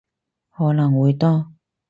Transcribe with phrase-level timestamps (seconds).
[0.49, 1.51] 可能會多